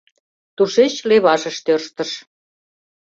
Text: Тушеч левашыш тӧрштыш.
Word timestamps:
Тушеч 0.55 0.93
левашыш 1.09 1.57
тӧрштыш. 1.65 2.11